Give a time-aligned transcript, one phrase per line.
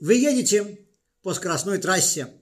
[0.00, 0.80] Вы едете
[1.22, 2.32] по скоростной трассе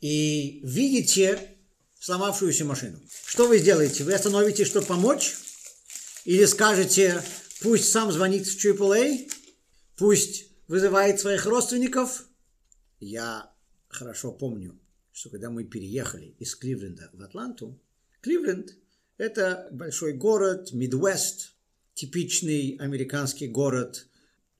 [0.00, 1.58] и видите
[1.98, 3.00] сломавшуюся машину.
[3.26, 4.04] Что вы сделаете?
[4.04, 5.34] Вы остановитесь, чтобы помочь?
[6.24, 7.22] Или скажете,
[7.60, 9.30] пусть сам звонит в AAA,
[9.96, 12.24] пусть вызывает своих родственников?
[13.00, 13.52] Я
[13.88, 14.78] хорошо помню,
[15.10, 17.80] что когда мы переехали из Кливленда в Атланту,
[18.20, 18.76] Кливленд–
[19.16, 21.54] это большой город, Мидвест,
[21.94, 24.06] типичный американский город,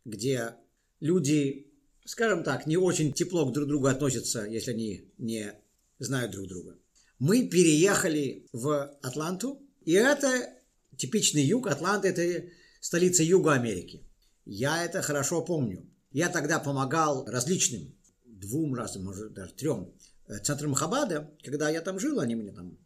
[0.05, 0.57] где
[0.99, 1.70] люди,
[2.05, 5.53] скажем так, не очень тепло к друг другу относятся, если они не
[5.99, 6.79] знают друг друга.
[7.19, 10.49] Мы переехали в Атланту, и это
[10.97, 11.67] типичный юг.
[11.67, 12.47] Атланта– это
[12.81, 14.07] столица Юга Америки.
[14.45, 15.87] Я это хорошо помню.
[16.13, 17.95] Я тогда помогал различным,
[18.25, 19.95] двум разным, может даже трем,
[20.27, 22.79] э, центрам Хабада, когда я там жил, они меня там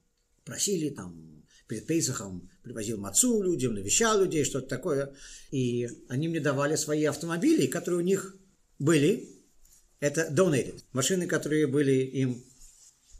[0.44, 5.14] просили, там, перед Пейсахом привозил мацу людям, навещал людей, что-то такое.
[5.50, 8.36] И они мне давали свои автомобили, которые у них
[8.78, 9.30] были.
[10.00, 12.44] Это donated, машины, которые были им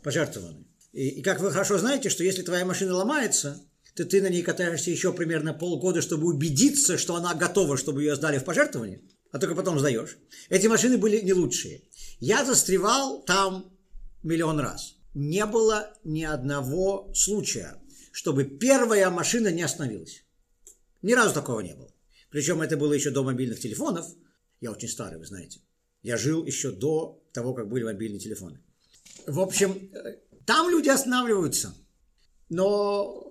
[0.03, 0.67] пожертвованы.
[0.93, 3.61] И, и как вы хорошо знаете, что если твоя машина ломается,
[3.95, 8.17] то ты на ней катаешься еще примерно полгода, чтобы убедиться, что она готова, чтобы ее
[8.17, 10.19] сдали в пожертвование, а только потом сдаешь.
[10.49, 11.83] Эти машины были не лучшие.
[12.21, 13.73] Я застревал там
[14.23, 14.97] миллион раз.
[15.15, 17.77] Не было ни одного случая,
[18.11, 20.25] чтобы первая машина не остановилась.
[21.03, 21.93] Ни разу такого не было.
[22.31, 24.07] Причем это было еще до мобильных телефонов.
[24.65, 25.61] Я очень старый, вы знаете.
[26.03, 28.61] Я жил еще до того, как были мобильные телефоны.
[29.27, 31.75] В общем, э, там люди останавливаются.
[32.49, 33.25] Но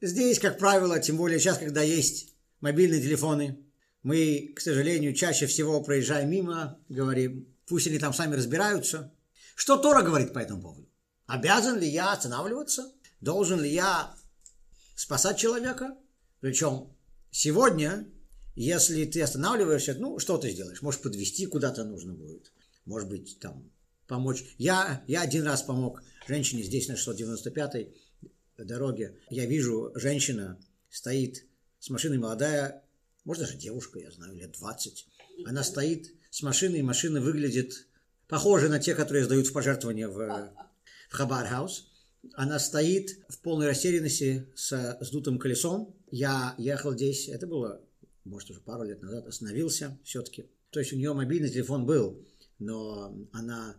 [0.00, 3.58] Здесь, как правило, тем более сейчас, когда есть мобильные телефоны,
[4.04, 9.12] мы, к сожалению, чаще всего проезжаем мимо, говорим, пусть они там сами разбираются.
[9.56, 10.88] Что Тора говорит по этому поводу?
[11.26, 12.92] Обязан ли я останавливаться?
[13.20, 14.14] Должен ли я
[14.94, 15.96] спасать человека?
[16.38, 16.96] Причем
[17.32, 18.06] сегодня,
[18.64, 20.82] если ты останавливаешься, ну, что ты сделаешь?
[20.82, 22.52] Может, подвести куда-то нужно будет.
[22.84, 23.70] Может быть, там,
[24.06, 24.44] помочь.
[24.58, 27.94] Я, я один раз помог женщине здесь на 695-й
[28.56, 30.58] дороге, я вижу, женщина
[30.90, 31.44] стоит
[31.78, 32.82] с машиной молодая,
[33.24, 35.06] может даже девушка, я знаю, лет 20.
[35.46, 37.86] Она стоит с машиной, и машина выглядит
[38.26, 40.52] похоже на те, которые сдают в пожертвования в, в
[41.10, 41.92] Chabad House.
[42.34, 45.94] Она стоит в полной растерянности с сдутым колесом.
[46.10, 47.80] Я ехал здесь, это было,
[48.28, 50.50] может, уже пару лет назад, остановился все-таки.
[50.70, 52.24] То есть у нее мобильный телефон был,
[52.58, 53.76] но она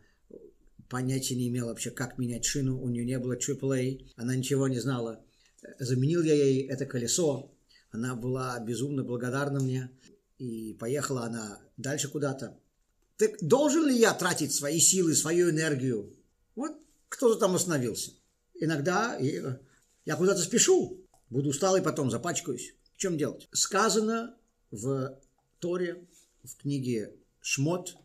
[0.89, 4.79] понятия не имела вообще, как менять шину, у нее не было AAA, она ничего не
[4.79, 5.23] знала.
[5.77, 7.51] Заменил я ей это колесо,
[7.91, 9.91] она была безумно благодарна мне,
[10.37, 12.57] и поехала она дальше куда-то.
[13.17, 16.15] Так должен ли я тратить свои силы, свою энергию?
[16.55, 16.71] Вот
[17.09, 18.13] кто-то там остановился.
[18.55, 22.73] Иногда я куда-то спешу, буду усталый, потом запачкаюсь.
[22.95, 23.47] В чем делать?
[23.51, 24.35] Сказано
[24.71, 25.19] в
[25.59, 26.05] Торе,
[26.43, 27.95] в книге Шмот,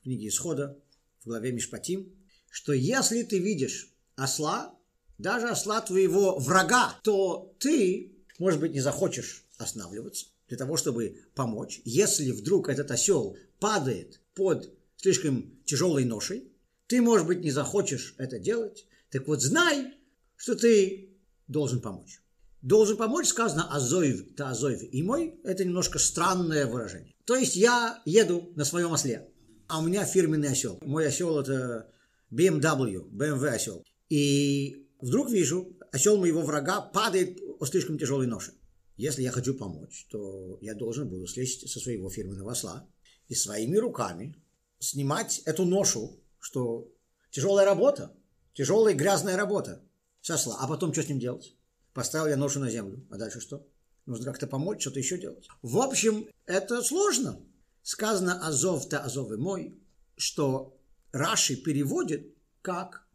[0.00, 0.78] в книге Исхода,
[1.20, 2.12] в главе Мишпатим,
[2.50, 4.74] что если ты видишь осла,
[5.18, 11.80] даже осла твоего врага, то ты, может быть, не захочешь останавливаться для того, чтобы помочь.
[11.84, 16.52] Если вдруг этот осел падает под слишком тяжелой ношей,
[16.86, 18.86] ты, может быть, не захочешь это делать.
[19.10, 19.94] Так вот, знай,
[20.36, 21.10] что ты
[21.48, 22.20] должен помочь.
[22.62, 24.82] Должен помочь, сказано азоев, та азоев.
[24.92, 27.14] И мой– это немножко странное выражение.
[27.24, 29.28] То есть я еду на своем осле,
[29.68, 30.78] а у меня фирменный осел.
[30.82, 31.90] Мой осел– это
[32.32, 33.84] BMW, BMW осел.
[34.08, 38.52] И вдруг вижу, осел моего врага падает слишком тяжелой ноше.
[38.96, 42.88] Если я хочу помочь, то я должен буду слезть со своего фирменного осла
[43.28, 44.36] и своими руками
[44.78, 46.88] снимать эту ношу, что
[47.30, 48.14] тяжелая работа,
[48.54, 49.82] тяжелая грязная работа
[50.20, 50.58] с осла.
[50.60, 51.55] А потом что с ним делать?
[51.96, 53.06] Поставил я ношу на землю.
[53.10, 53.66] А дальше что?
[54.04, 55.48] Нужно как-то помочь, что-то еще делать.
[55.62, 57.40] В общем, это сложно.
[57.82, 59.80] Сказано «Азов-то Азов и мой»,
[60.18, 60.78] что
[61.12, 63.08] Раши переводит как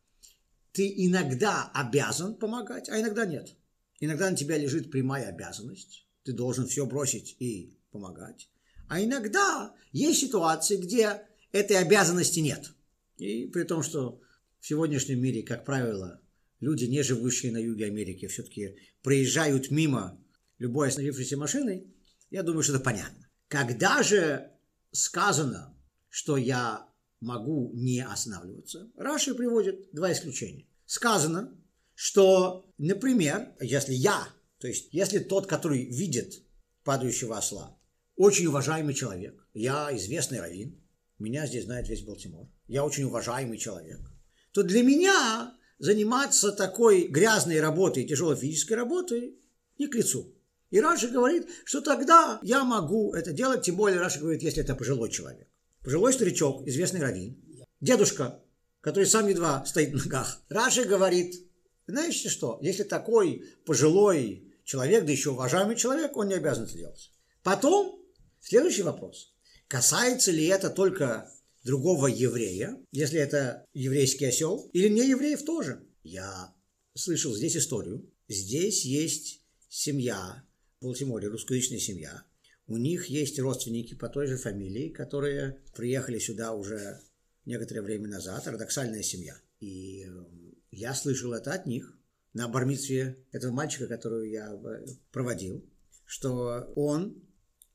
[0.71, 3.55] ты иногда обязан помогать, а иногда нет.
[3.99, 6.07] Иногда на тебя лежит прямая обязанность.
[6.23, 8.49] Ты должен все бросить и помогать.
[8.87, 11.21] А иногда есть ситуации, где
[11.51, 12.71] этой обязанности нет.
[13.17, 14.21] И при том, что
[14.59, 16.20] в сегодняшнем мире, как правило,
[16.61, 20.23] люди, не живущие на юге Америки, все-таки проезжают мимо
[20.57, 21.93] любой остановившейся машины,
[22.29, 23.29] я думаю, что это понятно.
[23.49, 24.49] Когда же
[24.91, 25.75] сказано,
[26.09, 26.87] что я
[27.21, 28.91] могу не останавливаться.
[28.95, 30.67] Раши приводит два исключения.
[30.85, 31.55] Сказано,
[31.93, 34.27] что, например, если я,
[34.59, 36.43] то есть если тот, который видит
[36.83, 37.77] падающего осла,
[38.15, 40.81] очень уважаемый человек, я известный раввин,
[41.19, 43.99] меня здесь знает весь Балтимор, я очень уважаемый человек,
[44.51, 49.35] то для меня заниматься такой грязной работой, тяжелой физической работой
[49.79, 50.31] не к лицу.
[50.69, 54.75] И Раши говорит, что тогда я могу это делать, тем более Раши говорит, если это
[54.75, 55.47] пожилой человек.
[55.83, 57.35] пожилой старичок, известный раввин,
[57.81, 58.39] дедушка,
[58.79, 60.39] который сам едва стоит на ногах.
[60.49, 61.47] Раши говорит,
[61.87, 67.11] знаете что, если такой пожилой человек, да еще уважаемый человек, он не обязан это делать.
[67.41, 67.99] Потом,
[68.39, 69.33] следующий вопрос.
[69.67, 71.27] Касается ли это только
[71.63, 75.85] другого еврея, если это еврейский осел, или не евреев тоже?
[76.03, 76.53] Я
[76.93, 78.09] слышал здесь историю.
[78.27, 80.43] Здесь есть семья,
[80.79, 82.23] в Балтиморе, русскоязычная семья.
[82.67, 86.99] У них есть родственники по той же фамилии, которые приехали сюда уже
[87.45, 89.35] некоторое время назад, ортодоксальная семья.
[89.59, 90.09] И э,
[90.71, 91.97] я слышал это от них
[92.33, 95.65] на бармитве этого мальчика, которую я э, проводил,
[96.05, 97.21] что он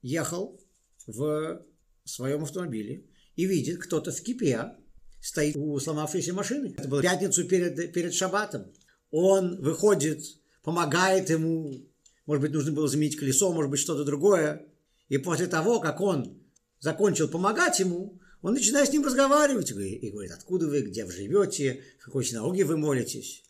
[0.02, 0.60] ехал
[1.06, 1.64] в
[2.04, 3.04] своем автомобиле
[3.36, 4.72] и видит, кто-то в кипе
[5.20, 6.74] стоит у сломавшейся машины.
[6.76, 8.72] Это было пятницу перед, перед шаббатом.
[9.10, 10.24] Он выходит,
[10.62, 11.86] помогает ему,
[12.24, 14.66] может быть, нужно было заменить колесо, может быть, что-то другое.
[15.08, 16.42] И после того, как он
[16.80, 21.82] закончил помогать ему, он начинает с ним разговаривать и говорит, откуда вы, где вы живете,
[22.00, 23.44] в какой синагоге вы молитесь.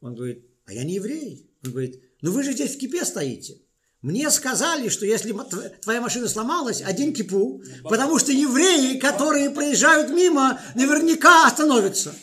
[0.00, 1.50] Он говорит, а я не еврей.
[1.64, 3.60] Он говорит, ну вы же здесь в кипе стоите.
[4.06, 5.34] Мне сказали, что если
[5.82, 12.14] твоя машина сломалась, один кипу, потому что евреи, которые проезжают мимо, наверняка остановятся.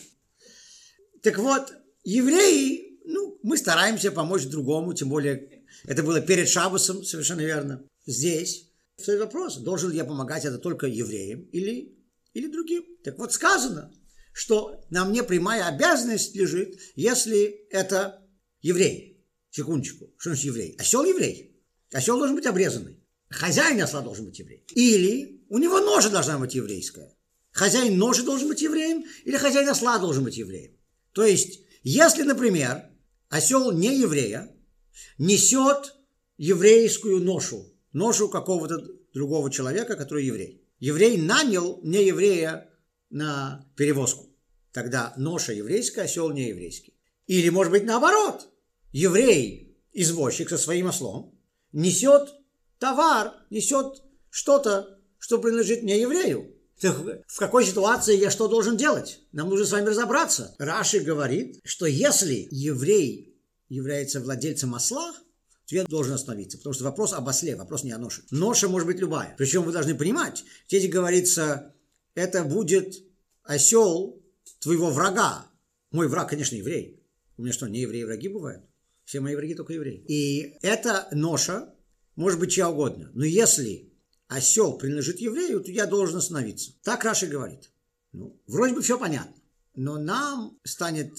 [1.22, 7.42] Так вот, евреи, ну, мы стараемся помочь другому, тем более это было перед Шабасом, совершенно
[7.42, 7.82] верно.
[8.06, 11.98] Здесь Второй вопрос, должен ли я помогать это только евреям или,
[12.32, 12.82] или другим?
[13.04, 13.92] Так вот сказано,
[14.32, 18.26] что на мне прямая обязанность лежит, если это
[18.62, 19.22] еврей.
[19.50, 20.76] Секундочку, что значит еврей?
[20.78, 21.53] Осел еврей.
[21.94, 23.00] Осел должен быть обрезанный.
[23.30, 24.64] Хозяин осла должен быть еврей.
[24.74, 27.16] Или у него ножа должна быть еврейская.
[27.52, 30.76] Хозяин ножи должен быть евреем, или хозяин осла должен быть евреем.
[31.12, 32.90] То есть, если, например,
[33.28, 34.52] осел не еврея
[35.18, 35.94] несет
[36.36, 40.66] еврейскую ношу, ношу какого-то другого человека, который еврей.
[40.80, 42.68] Еврей нанял не еврея
[43.10, 44.34] на перевозку.
[44.72, 46.98] Тогда ноша еврейская, осел не еврейский.
[47.28, 48.48] Или, может быть, наоборот.
[48.90, 51.33] Еврей, извозчик со своим ослом,
[51.74, 52.34] несет
[52.78, 56.54] товар, несет что-то, что принадлежит не еврею.
[56.80, 59.20] Так в какой ситуации я что должен делать?
[59.32, 60.54] Нам нужно с вами разобраться.
[60.58, 63.38] Раши говорит, что если еврей
[63.68, 65.14] является владельцем осла,
[65.66, 68.22] Цвет должен остановиться, потому что вопрос об осле, вопрос не о ноше.
[68.30, 69.34] Ноша может быть любая.
[69.38, 71.74] Причем вы должны понимать, здесь говорится,
[72.14, 73.02] это будет
[73.44, 74.22] осел
[74.60, 75.46] твоего врага.
[75.90, 77.02] Мой враг, конечно, еврей.
[77.38, 78.62] У меня что, не евреи враги бывают?
[79.04, 80.04] Все мои враги только евреи.
[80.08, 81.74] И эта ноша
[82.16, 83.10] может быть чья угодно.
[83.14, 83.92] Но если
[84.28, 86.72] осел принадлежит еврею, то я должен остановиться.
[86.82, 87.70] Так Раши говорит.
[88.12, 89.34] Ну, вроде бы все понятно.
[89.74, 91.12] Но нам станет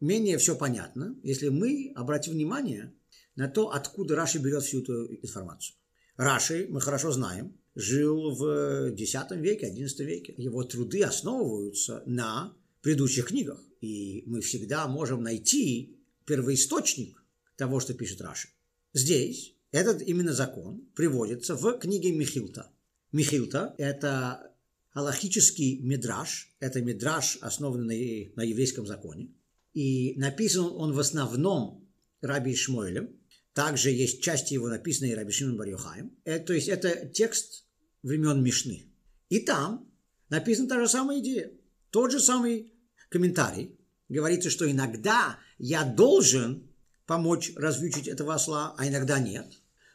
[0.00, 2.92] менее все понятно, если мы обратим внимание
[3.34, 5.76] на то, откуда Раши берет всю эту информацию.
[6.16, 10.34] Раши, мы хорошо знаем, жил в X веке, XI веке.
[10.36, 13.60] Его труды основываются на предыдущих книгах.
[13.80, 17.23] И мы всегда можем найти первоисточник
[17.56, 18.48] того, что пишет Раши.
[18.92, 22.70] Здесь этот именно закон приводится в книге Михилта.
[23.12, 24.54] Михилта– это
[24.92, 29.34] аллахический мидраж, это мидраж, основанный на, еврейском законе.
[29.72, 31.88] И написан он в основном
[32.20, 33.10] Раби Шмуэлем,
[33.52, 36.16] также есть части его, написанные Рабишином Барьохаем.
[36.24, 37.64] Это, то есть это текст
[38.02, 38.84] времен Мишны.
[39.28, 39.92] И там
[40.28, 41.52] написана та же самая идея.
[41.90, 42.72] Тот же самый
[43.08, 43.78] комментарий.
[44.08, 46.68] Говорится, что иногда я должен
[47.06, 49.46] помочь развючить этого осла, а иногда нет.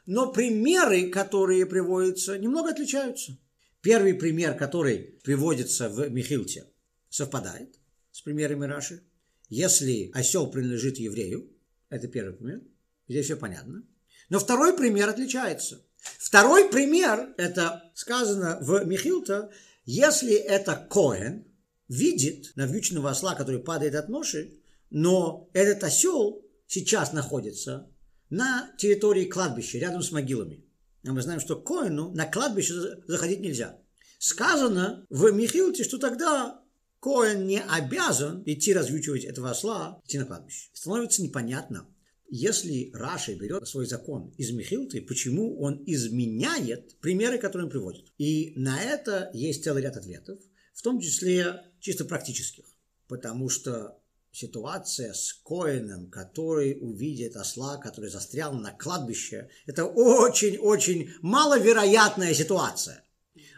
[0.06, 3.38] Но примеры, которые приводятся, немного отличаются.
[3.82, 6.66] Первый пример, который приводится в Михилте,
[7.10, 7.80] совпадает
[8.12, 9.04] с примерами Раши.
[9.50, 11.50] Если осел принадлежит еврею,
[11.90, 12.62] это первый пример–
[13.10, 13.84] Здесь все понятно.
[14.30, 15.84] Но второй пример отличается.
[16.20, 19.52] Второй пример, это сказано в Михилта,
[19.84, 21.46] если это Коэн
[21.88, 24.60] видит навьюченного осла, который падает от ноши,
[24.92, 27.92] но этот осел сейчас находится
[28.30, 30.64] на территории кладбища, рядом с могилами.
[31.04, 32.74] А мы знаем, что Коэну на кладбище
[33.08, 33.78] заходить нельзя.
[34.20, 36.62] Сказано в Михилте, что тогда
[37.02, 40.70] Коэн не обязан идти развючивать этого осла, идти на кладбище.
[40.74, 41.88] Становится непонятно,
[42.30, 48.14] если Раши берет свой закон из Михилты, почему он изменяет примеры, которые он приводит?
[48.20, 50.40] И на это есть целый ряд ответов,
[50.74, 52.66] в том числе чисто практических.
[53.08, 53.99] Потому что
[54.32, 63.04] ситуация с Коином, который увидит осла, который застрял на кладбище, это очень-очень маловероятная ситуация.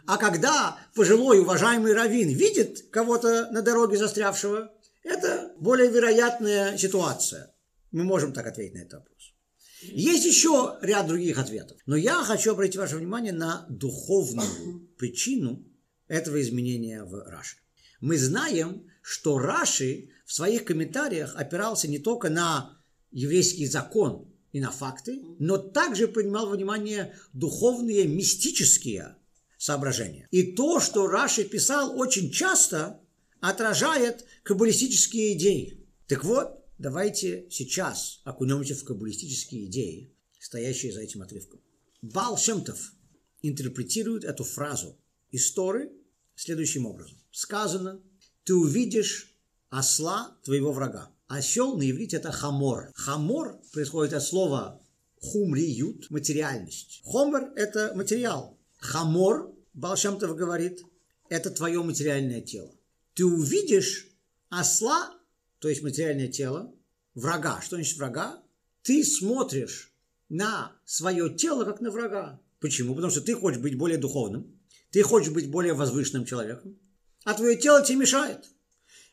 [0.06, 4.72] А когда пожилой уважаемый раввин видит кого-то на дороге застрявшего,
[5.04, 7.54] это более вероятная ситуация.
[7.90, 9.34] Мы можем так ответить на этот вопрос.
[9.82, 11.76] Есть еще ряд других ответов.
[11.86, 15.64] Но я хочу обратить ваше внимание на духовную причину
[16.06, 17.56] этого изменения в Раши.
[18.00, 24.70] Мы знаем, что Раши в своих комментариях опирался не только на еврейский закон и на
[24.70, 29.16] факты, но также принимал во внимание духовные, мистические
[29.58, 30.26] соображения.
[30.30, 32.98] И то, что Раши писал очень часто,
[33.40, 35.86] отражает каббалистические идеи.
[36.06, 41.60] Так вот, давайте сейчас окунемся в каббалистические идеи, стоящие за этим отрывком.
[42.00, 42.94] Баал Шем-Тов
[43.42, 44.98] интерпретирует эту фразу
[45.30, 45.92] из Торы
[46.36, 47.18] следующим образом.
[47.30, 48.00] Сказано,
[48.44, 49.31] ты увидишь
[49.72, 51.10] осла твоего врага.
[51.28, 52.92] Осел на иврите это хамор.
[52.94, 54.80] Хамор происходит от слова
[55.22, 57.00] хумриют, материальность.
[57.04, 58.58] Хомер– это материал.
[58.78, 60.84] Хамор, Балшамтов говорит,
[61.30, 62.70] это твое материальное тело.
[63.14, 64.08] Ты увидишь
[64.50, 65.14] осла,
[65.58, 66.74] то есть материальное тело,
[67.14, 67.62] врага.
[67.62, 68.42] Что значит врага?
[68.82, 69.94] Ты смотришь
[70.28, 72.40] на свое тело как на врага.
[72.60, 72.94] Почему?
[72.94, 74.60] Потому что ты хочешь быть более духовным,
[74.90, 76.76] ты хочешь быть более возвышенным человеком,
[77.24, 78.44] а твое тело тебе мешает.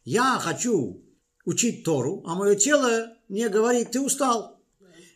[0.03, 1.03] Я хочу
[1.45, 4.61] учить Тору, а мое тело мне говорит, ты устал.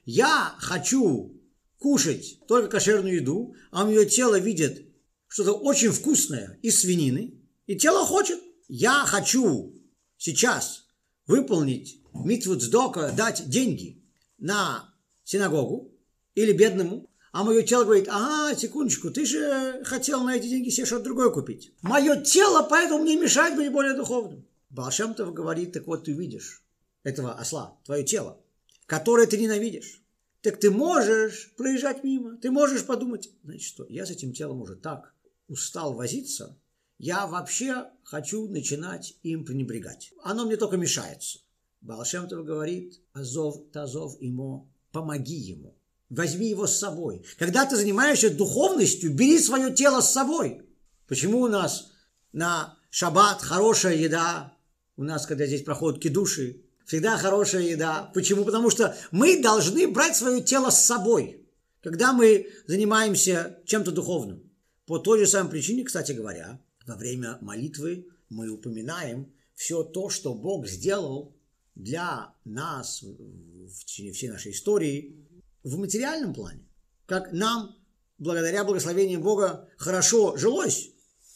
[0.05, 1.39] Я хочу
[1.77, 4.87] кушать только кошерную еду, а мое тело видит
[5.27, 8.39] что-то очень вкусное из свинины, и тело хочет.
[8.67, 9.73] Я хочу
[10.17, 10.85] сейчас
[11.27, 14.03] выполнить митву цдока, дать деньги
[14.37, 15.91] на синагогу
[16.35, 20.85] или бедному, а мое тело говорит, ага, секундочку, ты же хотел на эти деньги себе
[20.85, 21.73] что-то другое купить.
[21.81, 24.45] Мое тело поэтому мне мешает быть более духовным.
[24.73, 26.63] Балшемтов говорит, так вот ты видишь
[27.03, 28.41] этого осла, твое тело,
[28.87, 30.01] которое ты ненавидишь.
[30.41, 34.75] Так ты можешь проезжать мимо, ты можешь подумать, значит что, я с этим телом уже
[34.75, 35.13] так
[35.47, 36.57] устал возиться,
[36.97, 40.11] я вообще хочу начинать им пренебрегать.
[40.23, 41.39] Оно мне только мешается.
[41.81, 45.77] Балшемтов говорит, Азов, Тазов ему, помоги ему.
[46.09, 47.23] Возьми его с собой.
[47.37, 50.67] Когда ты занимаешься духовностью, бери свое тело с собой.
[51.07, 51.91] Почему у нас
[52.31, 54.53] на шаббат хорошая еда,
[54.97, 58.11] у нас, когда здесь проходят кидуши, всегда хорошая еда.
[58.13, 58.45] Почему?
[58.45, 61.45] Потому что мы должны брать свое тело с собой,
[61.81, 64.49] когда мы занимаемся чем-то духовным.
[64.85, 70.33] По той же самой причине, кстати говоря, во время молитвы мы упоминаем все то, что
[70.33, 71.35] Бог сделал
[71.75, 75.15] для нас в течение всей нашей истории
[75.63, 76.67] в материальном плане.
[77.05, 77.75] Как нам,
[78.17, 80.91] благодаря благословению Бога, хорошо жилось,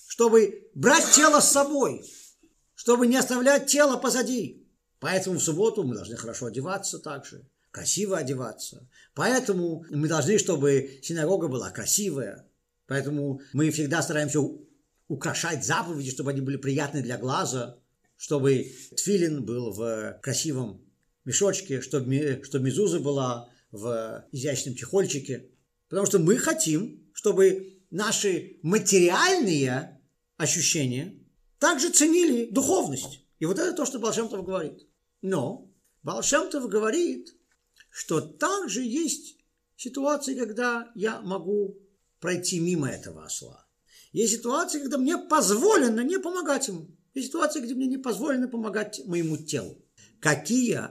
[0.07, 2.03] чтобы брать тело с собой,
[2.77, 4.63] чтобы не оставлять тело позади.
[5.00, 8.88] Поэтому в субботу мы должны хорошо одеваться также, красиво одеваться.
[9.15, 12.48] Поэтому мы должны, чтобы синагога была красивая.
[12.86, 14.41] Поэтому мы всегда стараемся
[15.07, 17.79] украшать заповеди, чтобы они были приятны для глаза,
[18.15, 20.86] чтобы тфилин был в красивом
[21.25, 25.50] мешочке, чтобы, чтобы мезуза была в изящном чехольчике.
[25.89, 30.00] Потому что мы хотим, чтобы наши материальные
[30.38, 31.26] ощущения
[31.59, 33.21] также ценили духовность.
[33.39, 34.87] И вот это то, что Балшемтов говорит.
[35.21, 35.71] Но
[36.03, 37.35] Балшемтов говорит,
[37.89, 39.37] что также есть
[39.75, 41.77] ситуации, когда я могу
[42.19, 43.65] пройти мимо этого осла.
[44.11, 46.87] Есть ситуации, когда мне позволено не помогать ему.
[47.13, 49.77] Есть ситуации, где мне не позволено помогать моему телу.
[50.19, 50.81] Какие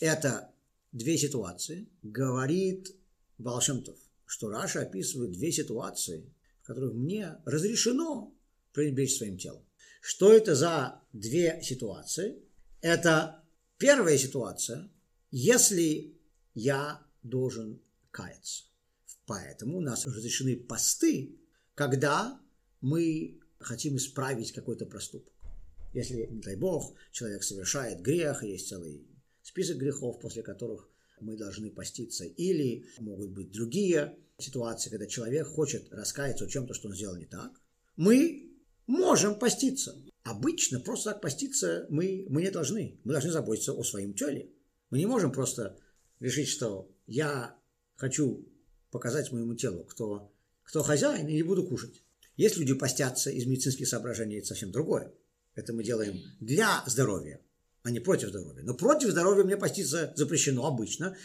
[0.00, 0.52] это
[0.92, 1.88] две ситуации?
[2.02, 2.94] Говорит
[3.38, 6.32] Балшемтов, что Раша описывает две ситуации,
[6.62, 8.34] в которых мне разрешено
[8.72, 9.65] пренебречь своим телом.
[10.08, 12.36] Что это за две ситуации?
[12.80, 13.42] Это
[13.76, 14.88] первая ситуация,
[15.32, 16.16] если
[16.54, 17.82] я должен
[18.12, 18.66] каяться.
[19.26, 21.40] Поэтому у нас разрешены посты,
[21.74, 22.40] когда
[22.80, 25.34] мы хотим исправить какой-то проступок.
[25.92, 29.08] Если, не дай бог, человек совершает грех, есть целый
[29.42, 30.88] список грехов, после которых
[31.20, 32.24] мы должны поститься.
[32.26, 37.26] Или могут быть другие ситуации, когда человек хочет раскаяться в чем-то, что он сделал не
[37.26, 37.60] так.
[37.96, 38.55] Мы
[38.86, 39.96] можем поститься.
[40.22, 42.98] Обычно просто так поститься мы, мы не должны.
[43.04, 44.50] Мы должны заботиться о своем теле.
[44.90, 45.78] Мы не можем просто
[46.20, 47.56] решить, что я
[47.96, 48.46] хочу
[48.90, 52.02] показать моему телу, кто, кто хозяин, и не буду кушать.
[52.36, 55.12] Есть люди постятся из медицинских соображений, это совсем другое.
[55.54, 57.40] Это мы делаем для здоровья,
[57.82, 58.62] а не против здоровья.
[58.62, 61.16] Но против здоровья мне поститься запрещено обычно,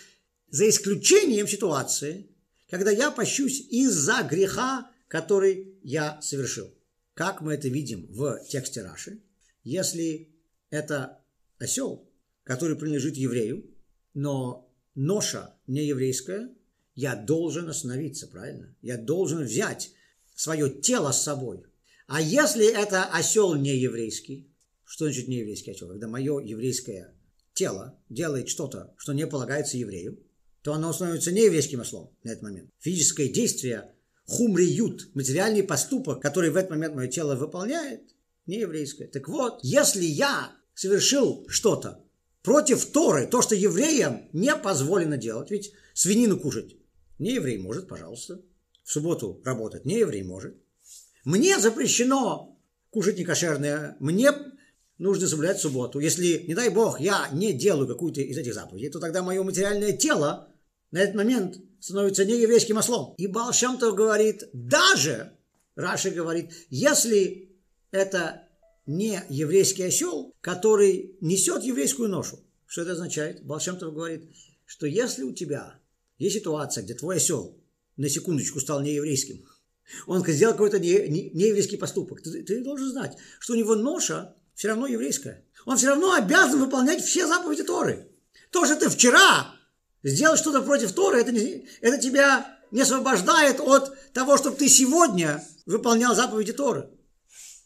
[0.50, 2.28] за исключением ситуации,
[2.70, 6.74] когда я пощусь из-за греха, который я совершил.
[7.14, 9.22] Как мы это видим в тексте Раши,
[9.64, 10.34] если
[10.70, 11.22] это
[11.60, 12.10] осел,
[12.44, 13.70] который принадлежит еврею,
[14.14, 16.50] но ноша не еврейская,
[16.96, 18.76] я должен остановиться, правильно?
[18.82, 19.92] Я должен взять
[20.36, 21.64] свое тело с собой.
[22.08, 24.50] А если это осел не еврейский,
[24.84, 25.90] что значит не еврейский осел?
[25.90, 27.16] Когда мое еврейское
[27.54, 30.20] тело делает что-то, что не полагается еврею,
[30.62, 32.70] то оно становится не еврейским ослом на этот момент.
[32.80, 33.94] Физическое действие
[34.26, 38.02] хумриют, материальный поступок, который в этот момент мое тело выполняет,
[38.46, 39.08] не еврейское.
[39.08, 42.04] Так вот, если я совершил что-то
[42.42, 46.76] против Торы, то, что евреям не позволено делать, ведь свинину кушать
[47.22, 48.42] не еврей может, пожалуйста.
[48.84, 50.56] В субботу работать не еврей может.
[51.24, 52.60] Мне запрещено
[52.90, 54.32] кушать некошерное, мне
[54.98, 56.00] нужно соблюдать субботу.
[56.00, 59.94] Если, не дай бог, я не делаю какую-то из этих заповедей, то тогда мое материальное
[59.94, 60.52] тело
[60.90, 63.16] на этот момент становится не еврейским ослом.
[63.18, 65.36] И Балшамтов говорит, даже,
[65.76, 67.50] Раши говорит, если
[67.92, 68.48] это
[68.86, 72.40] не еврейский осел, который несет еврейскую ношу.
[72.68, 73.44] Что это означает?
[73.44, 74.32] Балшамтов говорит,
[74.66, 75.80] что если у тебя
[76.18, 77.58] есть ситуация, где твой осел
[77.98, 79.46] на секундочку стал нееврейским,
[80.08, 84.88] он сделал какой-то нееврейский поступок, ты, ты должен знать, что у него ноша все равно
[84.88, 85.46] еврейская.
[85.66, 88.08] Он все равно обязан выполнять все заповеди Торы.
[88.52, 89.54] То, что ты вчера
[90.04, 91.32] сделал что-то против Торы, это,
[91.82, 96.90] это тебя не освобождает от того, чтобы ты сегодня выполнял заповеди Торы.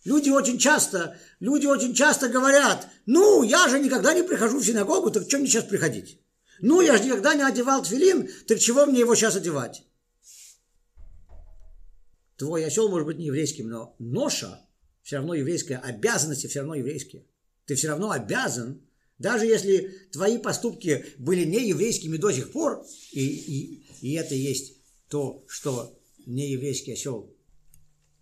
[0.04, 5.10] Люди очень часто, люди очень часто говорят, ну, я же никогда не прихожу в синагогу,
[5.12, 6.22] так что мне сейчас приходить?
[6.62, 9.84] Ну, я же никогда не одевал тфилин, так чего мне его сейчас одевать?
[12.38, 14.62] Твой осел может быть не еврейским, но ноша
[15.02, 17.26] все равно еврейская, обязанности все равно еврейские.
[17.66, 18.82] Ты все равно обязан,
[19.18, 24.78] даже если твои поступки были не еврейскими до сих пор, и, и, и это есть
[25.08, 27.34] то, что нееврейский осел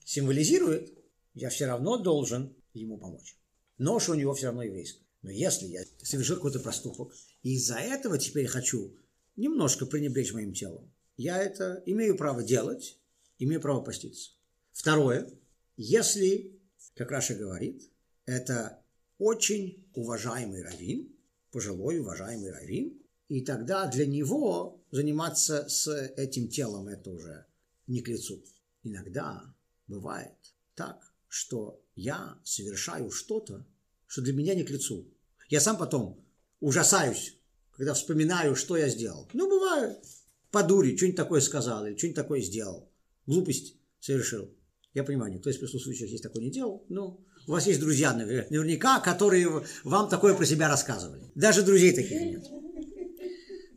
[0.05, 0.93] символизирует,
[1.33, 3.37] я все равно должен ему помочь.
[3.77, 5.01] Нож у него все равно еврейский.
[5.23, 8.95] Но если я совершил какой-то проступок, и из-за этого теперь хочу
[9.35, 12.99] немножко пренебречь моим телом, я это имею право делать,
[13.39, 14.31] имею право поститься.
[14.73, 15.29] Второе,
[15.77, 16.59] если,
[16.95, 17.89] как Раша говорит,
[18.25, 18.82] это
[19.23, 21.09] очень уважаемый раввин,
[21.49, 25.87] пожилой уважаемый раввин, и тогда для него заниматься с
[26.17, 27.45] этим телом это уже
[27.87, 28.43] не к лицу.
[28.83, 29.41] Иногда
[29.87, 30.35] бывает
[30.75, 33.65] так, что я совершаю что-то,
[34.07, 35.07] что для меня не к лицу.
[35.47, 36.21] Я сам потом
[36.59, 37.37] ужасаюсь,
[37.71, 39.29] когда вспоминаю, что я сделал.
[39.31, 40.03] Ну, бывает.
[40.51, 42.91] По дуре, что-нибудь такое сказал или что-нибудь такое сделал.
[43.25, 44.53] Глупость совершил.
[44.93, 48.99] Я понимаю, никто из присутствующих здесь такое не делал, но у вас есть друзья наверняка,
[48.99, 51.31] которые вам такое про себя рассказывали.
[51.35, 52.45] Даже друзей таких нет.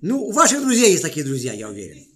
[0.00, 2.06] Ну, у ваших друзей есть такие друзья, я уверен.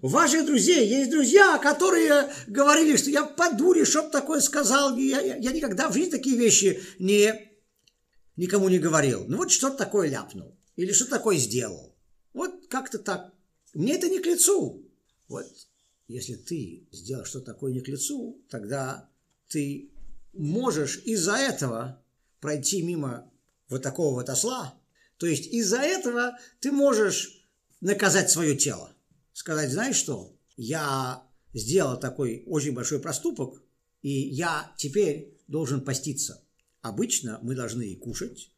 [0.00, 5.20] У ваших друзей есть друзья, которые говорили, что я по дуре что-то такое сказал, я,
[5.20, 7.50] я, я никогда в жизни такие вещи не,
[8.36, 9.24] никому не говорил.
[9.26, 11.96] Ну вот что-то такое ляпнул или что-то такое сделал.
[12.32, 13.32] Вот как-то так.
[13.74, 14.88] Мне это не к лицу.
[15.26, 15.46] Вот
[16.06, 19.10] если ты сделал что-то такое не к лицу, тогда
[19.48, 19.90] ты
[20.38, 22.02] можешь из-за этого
[22.40, 23.30] пройти мимо
[23.68, 24.74] вот такого вот осла.
[25.18, 27.46] То есть из-за этого ты можешь
[27.80, 28.94] наказать свое тело
[29.38, 31.22] сказать, знаешь что, я
[31.54, 33.62] сделал такой очень большой проступок,
[34.02, 36.42] и я теперь должен поститься.
[36.82, 38.50] Обычно мы должны кушать.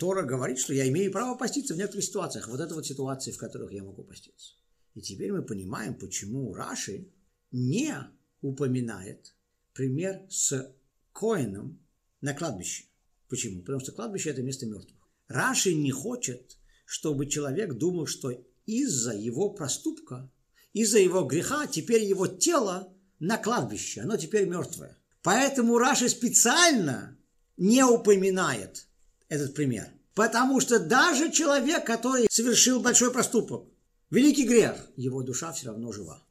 [0.00, 2.48] Тора говорит, что я имею право поститься в некоторых ситуациях.
[2.48, 4.54] Вот это вот ситуации, в которых я могу поститься.
[4.94, 7.08] И теперь мы понимаем, почему Раши
[7.52, 7.94] не
[8.40, 9.32] упоминает
[9.74, 10.74] пример с
[11.16, 11.80] Коином
[12.20, 12.84] на кладбище.
[13.28, 13.60] Почему?
[13.62, 15.00] Потому что кладбище– это место мертвых.
[15.28, 18.32] Раши не хочет, чтобы человек думал, что
[18.66, 20.30] из-за его проступка,
[20.74, 24.98] из-за его греха, теперь его тело на кладбище, оно теперь мертвое.
[25.22, 27.16] Поэтому Раши специально
[27.56, 28.86] не упоминает
[29.28, 29.88] этот пример.
[30.14, 33.66] Потому что даже человек, который совершил большой проступок,
[34.10, 36.22] великий грех, его душа все равно жива.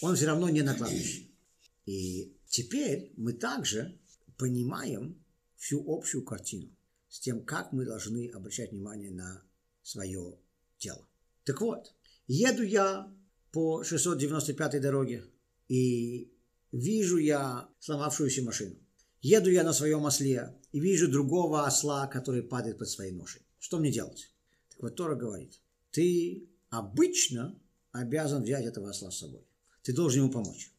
[0.00, 1.28] Он все равно не на кладбище.
[1.84, 3.98] И теперь мы также
[4.36, 5.22] понимаем
[5.56, 6.70] всю общую картину
[7.08, 9.42] с тем, как мы должны обращать внимание на
[9.82, 10.38] свое
[10.78, 11.06] тело.
[11.44, 11.94] Так вот,
[12.26, 13.12] еду я
[13.52, 15.24] по 695 дороге,
[15.68, 16.32] и
[16.72, 18.76] вижу я сломавшуюся машину.
[19.20, 23.42] Еду я на своем осле и вижу другого осла, который падает под своей ношей.
[23.58, 24.34] Что мне делать?
[24.70, 25.60] Так вот Тора говорит,
[25.92, 27.58] ты обычно
[27.92, 29.46] обязан взять этого осла с собой.
[29.82, 30.72] Ты должен ему помочь.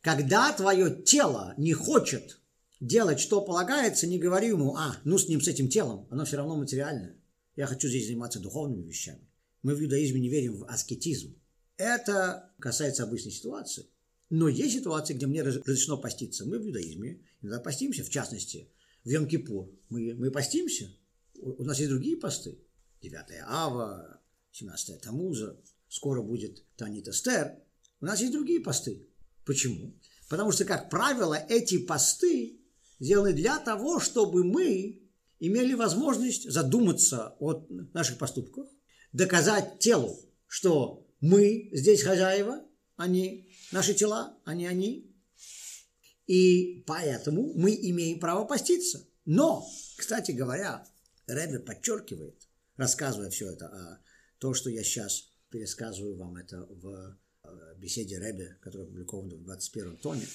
[0.00, 2.40] Когда твое тело не хочет
[2.82, 6.36] делать, что полагается, не говори ему, а, ну с ним, с этим телом, оно все
[6.36, 7.16] равно материальное.
[7.54, 9.28] Я хочу здесь заниматься духовными вещами.
[9.62, 11.36] Мы в иудаизме не верим в аскетизм.
[11.76, 13.86] Это касается обычной ситуации.
[14.30, 16.44] Но есть ситуации, где мне разрешено поститься.
[16.44, 18.68] Мы в иудаизме иногда постимся, в частности,
[19.04, 19.70] в Йом-Кипур.
[19.88, 20.90] Мы, мы постимся.
[21.40, 22.58] У нас есть другие посты.
[23.02, 23.14] 9
[23.46, 24.20] Ава,
[24.52, 27.58] 17 Тамуза, скоро будет Танит Эстер.
[28.00, 29.06] У нас есть другие посты.
[29.44, 29.94] Почему?
[30.28, 32.61] Потому что, как правило, эти посты
[33.02, 35.02] сделаны для того, чтобы мы
[35.40, 38.68] имели возможность задуматься о наших поступках,
[39.12, 42.64] доказать телу, что мы здесь хозяева,
[42.96, 45.10] они, наши тела, они они.
[46.28, 49.04] И поэтому мы имеем право поститься.
[49.24, 50.86] Но, кстати говоря,
[51.26, 53.98] Рэбе подчеркивает, рассказывая все это, а
[54.38, 59.96] то, что я сейчас пересказываю вам это в э, беседе Рэбе, которая опубликована в 21
[59.96, 60.26] томе,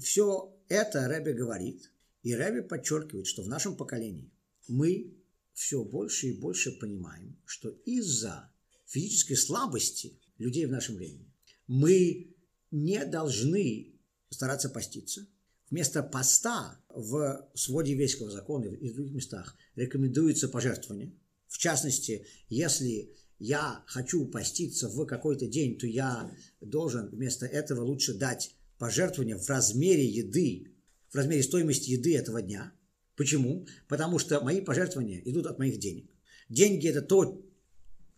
[0.00, 1.90] все это Рэбе говорит,
[2.28, 4.30] и Рэбе подчеркивает, что в нашем поколении
[4.68, 5.16] мы
[5.54, 8.52] все больше и больше понимаем, что из-за
[8.84, 11.32] физической слабости людей в нашем времени
[11.66, 12.36] мы
[12.70, 15.26] не должны стараться поститься.
[15.70, 21.14] Вместо поста в своде еврейского закона и в других местах рекомендуется пожертвование.
[21.46, 28.18] В частности, если я хочу поститься в какой-то день, то я должен вместо этого лучше
[28.18, 30.74] дать пожертвование в размере еды,
[31.10, 32.72] в размере стоимости еды этого дня.
[33.16, 33.66] Почему?
[33.88, 36.10] Потому что мои пожертвования идут от моих денег.
[36.48, 37.44] Деньги– это то,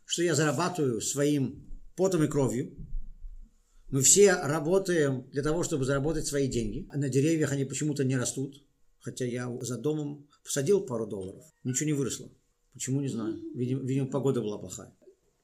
[0.05, 2.77] что я зарабатываю своим потом и кровью.
[3.91, 6.89] Мы все работаем для того, чтобы заработать свои деньги.
[6.95, 8.65] На деревьях они почему-то не растут.
[9.01, 12.31] Хотя я за домом посадил пару долларов, ничего не выросло.
[12.75, 13.41] Почему, не знаю.
[13.55, 14.95] Видимо, видимо погода была плохая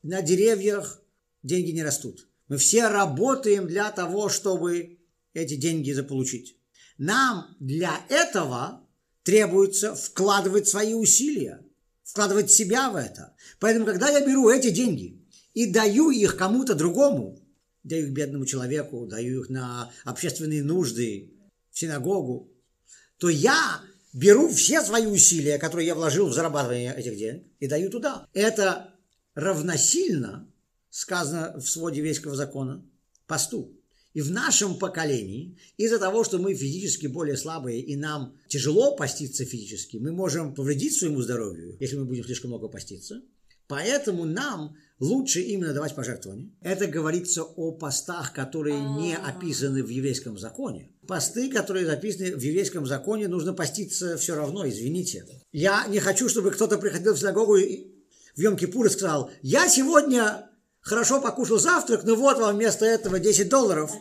[0.07, 1.03] на деревьях
[1.43, 2.29] деньги не растут.
[2.49, 4.99] Мы все работаем для того, чтобы
[5.35, 6.57] эти деньги заполучить.
[6.99, 8.87] Нам для этого
[9.23, 11.65] требуется вкладывать свои усилия,
[12.05, 13.35] вкладывать себя в это.
[13.59, 15.21] Поэтому, когда я беру эти деньги
[15.53, 17.39] и даю их кому-то другому,
[17.83, 21.33] даю их бедному человеку, даю их на общественные нужды,
[21.71, 22.51] в синагогу,
[23.19, 23.83] то я
[24.13, 28.27] беру все свои усилия, которые я вложил в зарабатывание этих денег, и даю туда.
[28.33, 28.95] Это
[29.35, 30.51] равносильно,
[30.89, 32.83] сказано в своде еврейского закона,
[33.27, 33.76] посту.
[34.17, 39.45] И в нашем поколении, из-за того, что мы физически более слабые и нам тяжело поститься
[39.45, 43.21] физически, мы можем повредить своему здоровью, если мы будем слишком много поститься.
[43.69, 46.51] Поэтому нам лучше именно давать пожертвования.
[46.63, 50.89] Это говорится о постах, которые не описаны в еврейском законе.
[51.07, 55.27] Посты, которые записаны в еврейском законе, нужно поститься все равно, извините.
[55.53, 57.89] Я не хочу, чтобы кто-то приходил в синагогу и
[58.35, 60.49] в Йом-Кипур и сказал, я сегодня
[60.87, 63.91] хорошо покушал завтрак, но вот вам вместо этого 10 долларов.